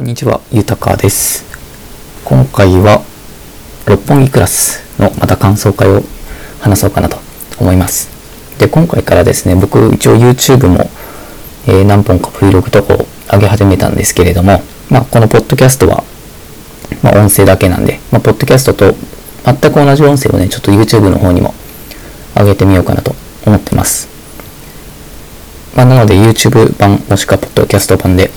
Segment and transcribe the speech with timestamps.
[0.00, 1.44] こんにちは、ゆたかです。
[2.24, 3.02] 今回は、
[3.84, 6.02] 六本木クラスのまた感想会を
[6.58, 7.18] 話そうかなと
[7.60, 8.08] 思います。
[8.58, 10.88] で、今回からですね、僕一応 YouTube も、
[11.66, 16.02] えー何本か Vlog とかを上げ始めたんですけれども、まあ、このポッドキャストは、
[17.02, 18.94] まあ、音声だけなんで、まあ、ポッドキャストと
[19.44, 21.52] 全く同じ音声をね、ちょっと YouTube の方にも
[22.34, 23.14] 上げてみようかなと
[23.44, 24.08] 思ってます。
[25.76, 28.30] まあ、なので YouTube 版もしくはポッドキャスト版で、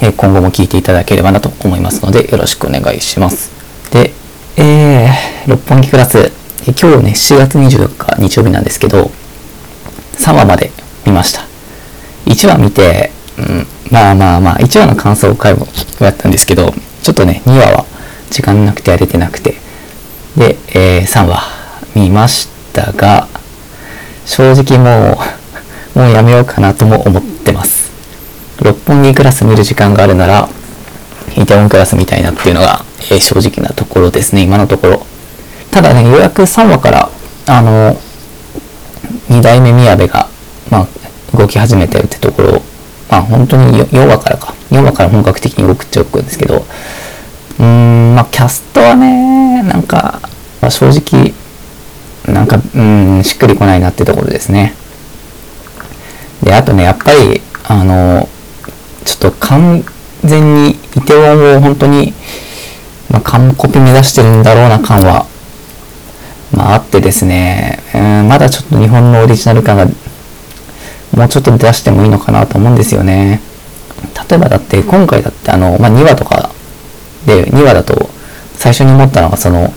[0.00, 3.50] え今後も聞いていただければなと思いますのでよろしくお願いします。
[3.92, 4.12] で、
[4.56, 6.30] えー、六本木クラス、え
[6.66, 9.10] 今日ね、7月24日日曜日なんですけど、
[10.18, 10.70] 3話まで
[11.04, 11.42] 見ました。
[12.26, 15.66] 1話見て、うん、まあまあまあ、1話の感想会も
[16.00, 16.72] やったんですけど、
[17.02, 17.86] ちょっとね、2話は
[18.30, 19.56] 時間なくてやれてなくて、
[20.36, 21.42] で、えー3話
[21.94, 23.26] 見ましたが、
[24.24, 25.18] 正直も
[25.94, 27.41] う、もうやめようかなとも思って
[28.92, 30.48] 本木クラス見る時間があるなら、
[31.34, 35.06] イテウォンクラスみたいなっていうのが、えー正直なところですね、今のところ。
[35.70, 37.08] ただね、ようやく3話から、
[37.46, 37.96] あの、
[39.30, 40.28] 2代目宮部が、
[40.70, 40.86] ま
[41.32, 42.62] あ、動き始めてるってところ、
[43.10, 44.54] まあ、本当に 4, 4話からか。
[44.70, 50.20] 4話から本格的に動くっちゃ動くんですけど、うーん、まあ、キャストはね、なんか、
[50.60, 51.32] まあ正直、
[52.30, 54.74] なんか、うん、しっくりこないなってところですね。
[56.42, 58.28] で、あとね、やっぱり、あの、
[59.04, 59.84] ちょっと完
[60.24, 60.74] 全にイ
[61.06, 62.12] テウォンを本当に、
[63.10, 65.26] まあ、完コピ目指してるんだろうな感は、
[66.52, 73.40] まああってですね、うん、まだちょっと日本のオリジナル感が、もうちょっと出してもいいのかなと思うんですよね。
[74.28, 76.50] 例えばだって、今回だってあの、まあ2話とか
[77.26, 78.08] で、2話だと、
[78.54, 79.72] 最初に思ったのがその、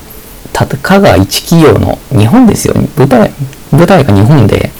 [0.53, 3.31] たかが一企業の、日本ですよ、舞台、
[3.71, 4.71] 舞台が日本で、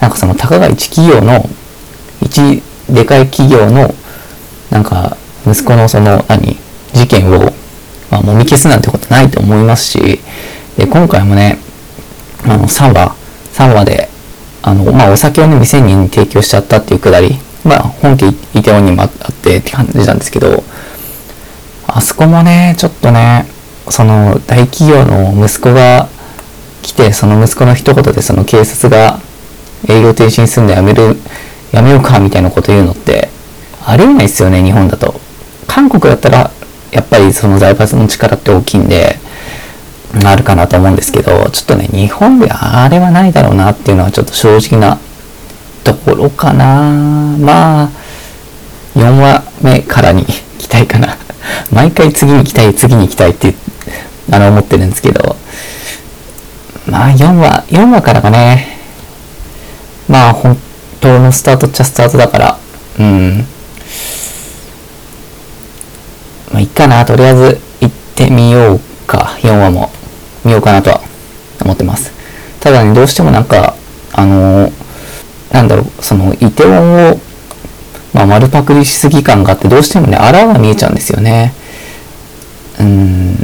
[0.00, 1.48] なんかそのたかが一企業の
[2.20, 3.94] 一でかい企業の
[4.70, 6.56] なんか息子のその何
[6.92, 7.52] 事件を、
[8.10, 10.20] まあ、もみ消すなんてことないと思いますし
[10.76, 11.58] で今回もね
[12.44, 13.14] あの3話
[13.52, 14.08] 3話で
[14.62, 17.30] あの、まあ、お酒をね店に提供しちゃったっていうくだり
[17.64, 19.10] まあ本家イテウォンにもあっ
[19.42, 20.62] てって感じなんですけど
[21.86, 23.46] あそこもねちょっとね
[23.90, 26.08] その大企業の息子が
[26.82, 29.18] 来てその息子の一言でその警察が
[29.88, 31.16] 営業停止にすんのやめる
[31.72, 33.28] やめようかみたいなこと言うのって
[33.84, 35.14] ありえないですよね日本だと。
[35.66, 36.50] 韓国だったら
[36.90, 39.16] やっぱりその財閥の力って大きいんで
[40.24, 44.98] あるかなと思うんですけどちょっとね日本であれはないだろうなっていうのはちょっと正直な
[45.84, 47.36] ところかな。
[47.38, 47.90] まあ
[48.94, 50.24] 4話目からに
[50.58, 51.16] 期待かな。
[51.72, 53.54] 毎回次に期待次に期待って
[54.30, 55.36] あの思ってるんですけど。
[56.86, 58.78] まあ4話4話からがね。
[60.08, 60.58] まあ本
[61.00, 62.58] 当のスタートっちゃスタートだから、
[62.98, 63.38] うん。
[66.52, 69.90] まあいいかな、とりあえず行ってみようか、4話も
[70.44, 71.00] 見ようかなとは
[71.62, 72.12] 思ってます。
[72.60, 73.74] ただね、どうしてもなんか、
[74.12, 74.72] あのー
[75.52, 77.20] なんだろう、そのイテウォンを、
[78.12, 81.54] まあ丸パクリしすぎ感があって、どうしてもね、あらが見えちゃうんですよね。
[82.80, 83.36] うん。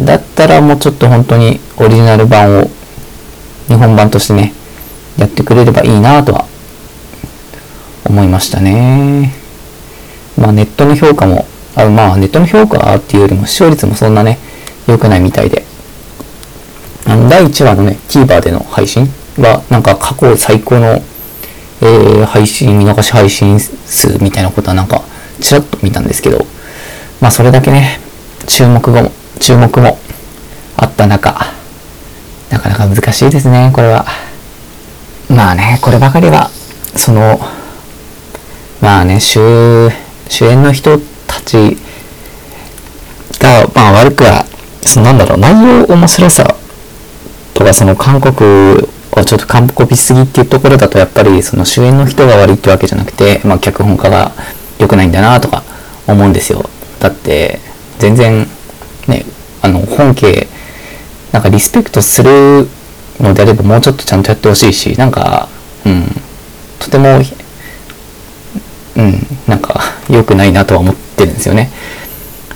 [0.00, 2.70] だったらもうちょっと本当にオリジナル版を
[3.68, 4.54] 日本版としてね、
[5.18, 6.46] やってくれればいいなとは
[8.04, 9.32] 思いましたね。
[10.36, 14.38] まあネットの評価も、あまあネットの評価っていうよりも視聴率もそんなね、
[14.86, 15.64] 良くないみたいで。
[17.06, 19.06] あの、第1話のね、TVer での配信
[19.38, 21.02] は、なんか過去最高の、
[21.82, 25.02] えー配信、見逃し配信数みたいなことはなんか、
[25.40, 26.46] ちらっと見たんですけど、
[27.20, 28.00] まあそれだけね、
[28.46, 29.10] 注目も、
[29.40, 29.98] 注目も
[30.76, 31.52] あった中、
[32.50, 34.29] なかなか難しいですね、これは。
[35.30, 36.50] まあね、こればかりは、
[36.96, 37.38] その、
[38.80, 39.88] まあね、主、
[40.28, 41.76] 主演の人たち
[43.38, 44.44] が、まあ悪くは、
[44.82, 46.56] そのなんだろう、内容面白さ
[47.54, 48.34] とか、その韓国
[49.12, 54.32] をちょっと完コピしすぎっていうところだと、やっぱりその主演の人が悪いってわけじゃなくて、まあ脚本家が
[54.80, 55.62] 良くないんだなとか
[56.08, 56.68] 思うんですよ。
[56.98, 57.60] だって、
[58.00, 58.48] 全然、
[59.06, 59.24] ね、
[59.62, 60.48] あの、本家、
[61.30, 62.68] なんかリスペクトする
[63.22, 65.48] のであればもうちょっとちゃんとやってほしいし、なんか、
[65.84, 66.04] うん、
[66.78, 67.20] とても、
[68.96, 71.70] うん、なんか良くないなとは思ってるんですよね。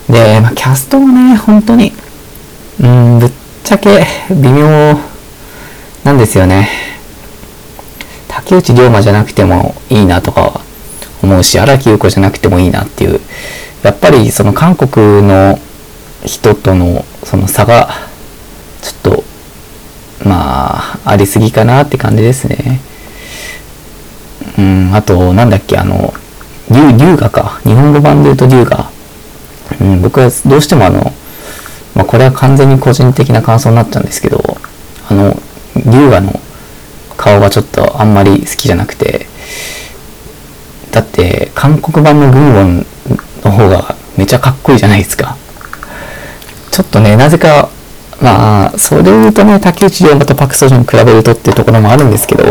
[0.09, 1.93] で、まあ、キャストもね、本当に、
[2.81, 3.31] うん、ぶっ
[3.63, 4.99] ちゃけ微妙
[6.05, 6.69] なんですよね。
[8.29, 10.61] 竹内涼真じゃなくてもいいなとか
[11.23, 13.21] 思うし、荒木優子じゃなくてもいいなっていう、
[13.83, 15.59] やっぱりその韓国の
[16.25, 17.91] 人とのその差が、
[20.25, 22.81] まあ、ありすぎかなって感じですね。
[24.59, 26.15] うん、あと、なんだっけ、あの、
[26.71, 27.61] 竜、竜がか。
[27.65, 28.91] 日本語版で言うと竜が。
[29.81, 31.13] うん、僕はどうしてもあの、
[31.95, 34.43] まあ、これは完全に個人的な感想になっちゃうんですけど、
[35.11, 35.37] あの、
[35.77, 36.41] 龍河の
[37.17, 39.27] 顔がちょっとあんまり好きじゃなくて、
[40.91, 42.87] だって、韓国版の軍ウォン
[43.45, 45.37] の方がめちゃかっこいいじゃないですか。
[46.71, 47.69] ちょっとね、なぜか、
[48.25, 52.45] まあ、それを言うとね、竹内涼真とパクソジュン比べるとっていうところもあるんですけど、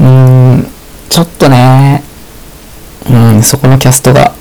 [0.00, 0.66] うん、
[1.08, 2.02] ちょっとね、
[3.10, 4.32] うん、そこのキャストが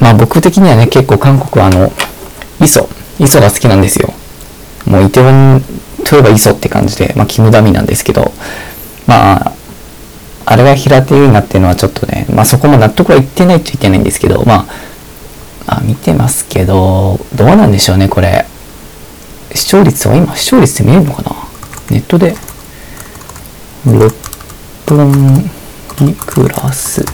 [0.00, 1.92] まあ僕的にはね、結構韓国はあの、
[2.60, 2.88] イソ、
[3.18, 4.12] イソが好きなんですよ。
[4.86, 5.62] もうイテウォン
[6.04, 8.32] といえばイソって感じで、まあキムダミなんですけど、
[9.06, 9.52] まあ、
[10.46, 14.66] あれが平手優になってるのはちょっとね、まあそこも納得はいってないっちゃいけないんですけど、まあ、
[15.70, 18.46] あ見てますけど、どうなんでしょうね、これ。
[19.54, 21.36] 視聴率は今、視聴率って見えるのかな？
[21.90, 22.34] ネットで、
[23.84, 24.12] 6
[24.86, 25.34] 分
[26.00, 27.04] にプラス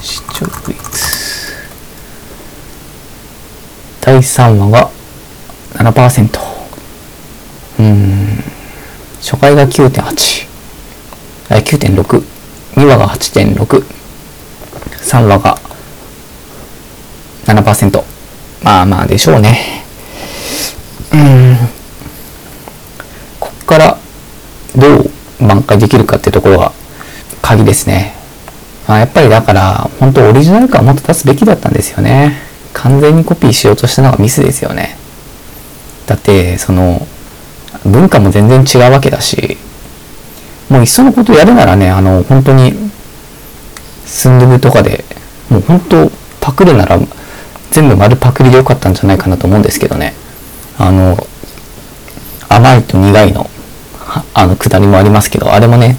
[0.00, 0.76] 視聴率。
[4.00, 4.90] 第3話が
[5.74, 6.40] 7%。
[7.78, 8.44] うん。
[9.20, 10.48] 初回が9.8。
[11.48, 12.24] 9.6。
[12.74, 13.84] 2話が8.6。
[15.02, 15.56] 3話が
[17.44, 18.04] 7%。
[18.62, 19.84] まあまあでしょうね。
[21.12, 21.56] うん。
[23.40, 23.98] こっから
[24.76, 25.10] どう
[25.40, 26.72] 挽回できるかってところが
[27.42, 28.14] 鍵ですね。
[28.88, 32.36] まあ、やっぱりだから、本当オリジナル感もっと出すべきだったんですよね。
[32.72, 34.96] 完全にコピーしようとしたのがミスですよね。
[36.06, 37.06] だって、その、
[37.84, 39.56] 文化も全然違うわけだし、
[40.68, 42.74] もういっそのことやるならね、あの、本当に、
[44.06, 45.04] スンドゥブとかで、
[45.48, 46.10] もう本当、
[46.40, 46.98] パクるなら、
[47.72, 50.14] 全部丸パクリでよかったんじゃないかなと思うんですけどね。
[50.78, 51.16] あの、
[52.48, 53.50] 甘いと苦いの、
[54.34, 55.96] あの、下りもありますけど、あれもね、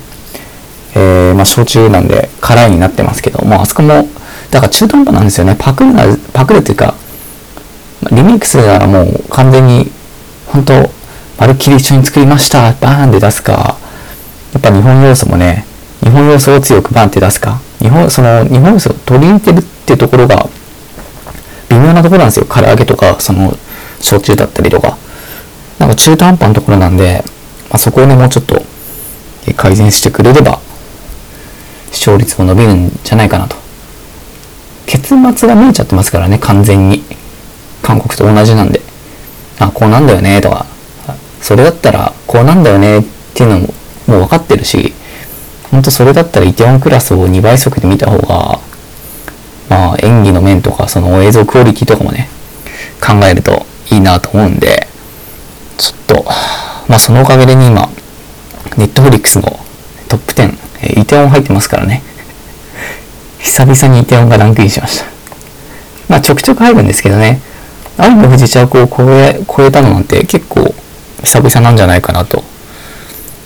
[0.95, 4.07] えー、まあ、焼酎なんで辛いになってますけど、もうあそこも、
[4.51, 5.55] だから中途半端なんですよね。
[5.57, 6.93] パクるな、パクるっていうか、
[8.11, 9.91] リミックスならもう完全に、
[10.47, 10.91] 本当
[11.39, 13.77] まるっきり一緒に作りました、バーンで出すか、
[14.53, 15.65] やっぱ日本要素もね、
[16.03, 20.47] 日本要素を強くバーンって出すか、日本、その日本要素を取り入れてるっていうところが、
[22.03, 22.45] なところなんですよ。
[22.45, 23.57] 唐揚げとか、その、
[24.01, 24.97] 焼酎だったりとか。
[25.79, 27.23] なんか中途半端なところなんで、
[27.69, 28.61] まあ、そこをね、もうちょっと
[29.55, 30.59] 改善してくれれば、
[31.91, 33.55] 視聴率も伸びるんじゃないかなと
[34.85, 37.03] 結末が見えちゃってますからね、完全に。
[37.81, 38.81] 韓国と同じなんで。
[39.59, 40.65] あ、こうなんだよね、とか。
[41.41, 43.03] それだったら、こうなんだよね、っ
[43.33, 43.67] ていうのも、
[44.07, 44.93] もう分かってるし、
[45.71, 48.59] ほんとそれだったらイテウォンクラスを2倍速で見た方が、
[50.03, 52.29] 演技の面とか、その映像クオリティとかもね、
[53.01, 54.87] 考えるといいなと思うんで、
[55.77, 56.25] ちょっと、
[56.87, 57.89] まあそのおかげでね、今、
[58.77, 59.59] ネットフリックスの
[60.07, 62.01] トップ10、えイテウォン入ってますからね。
[63.39, 65.05] 久々にイテウォンがランクインしました。
[66.09, 67.41] まあちょくちょく入るんですけどね、
[67.97, 70.73] 愛の不時着を超え、超えたのなんて結構
[71.23, 72.43] 久々なんじゃないかなと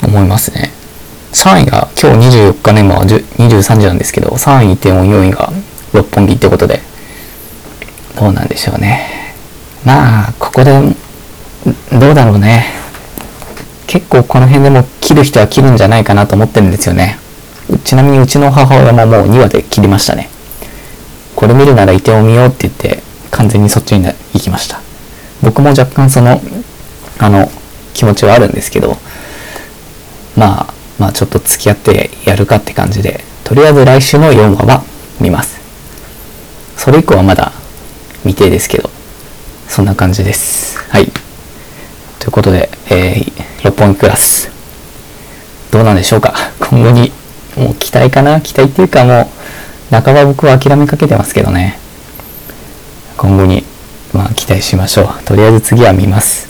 [0.04, 0.72] 思いますね。
[1.34, 5.52] 3位が今日24日ね、まあ23時なんですけど、3位イテウォン、4位が
[5.98, 6.82] 六本木ってことで、
[8.20, 9.34] どうなんでしょうね。
[9.84, 10.72] まあ、ここで、
[11.92, 12.66] どうだろうね。
[13.88, 17.18] 結構この辺でも切る人は切るんじゃないかなと思ってるんですよね。
[17.84, 20.30] ちなみにうちの母親ももう2話で切りましたね。
[21.36, 23.02] これ見るならイテを見ようって言って
[23.32, 24.80] 完全にそっちに行きました。
[25.42, 26.42] 僕も若干その、
[27.20, 27.50] あの、
[27.94, 28.98] 気持ちはあるんですけど、
[30.36, 34.84] まあ、まあちょっと付き合ってやるかって感じで、とりあえず来週の4話は
[35.22, 35.57] 見ます。
[36.78, 37.52] それ以降はまだ
[38.24, 38.90] 未定ですけど、
[39.68, 40.78] そんな感じです。
[40.90, 41.12] はい。
[42.20, 44.50] ということで、えー、六本木クラス。
[45.72, 46.34] どうなんでしょうか？
[46.60, 47.12] 今後に
[47.58, 48.40] もう期待かな？
[48.42, 49.30] 期待っていうかも
[49.92, 51.78] う、半ば僕は諦めかけてますけどね。
[53.18, 53.64] 今後に、
[54.14, 55.24] まあ期待しましょう。
[55.26, 56.48] とりあえず次は見ます。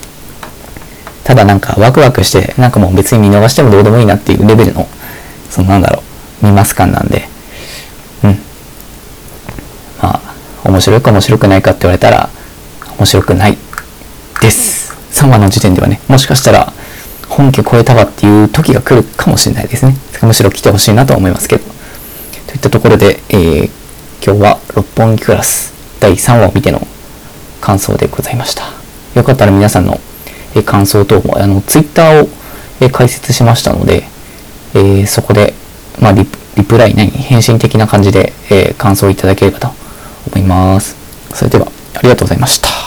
[1.24, 4.88] ただなんかワクワクして、なんかもう別に見逃してもどうでもいいなっていうレベルの、
[5.50, 6.04] そのなんだろ
[6.44, 7.28] う、見ます感なんで、
[10.68, 12.30] 面白いか面白くないかって言われたら、
[12.98, 13.58] 面白くない
[14.42, 14.94] です。
[15.12, 16.74] 3話の時点ではね、もしかしたら、
[17.30, 19.96] 本家超えたわっていう時が来るかもしれないですね。
[20.22, 21.64] むしろ来てほしいなと思いますけど。
[22.48, 23.70] といったところで、えー、
[24.24, 26.82] 今日は六本木クラス第3話を見ての
[27.62, 28.64] 感想でございました。
[29.16, 30.00] よかったら皆さんの、
[30.56, 32.30] え感想等も、あの、ツイッターを、
[32.80, 34.04] え解説しましたので、
[34.74, 35.54] えー、そこで、
[36.00, 39.87] まあリ、リプライ、何、返信的な感じで、えー、感想いただければと
[40.28, 40.96] 思います。
[41.34, 42.87] それでは、ありがとうございました。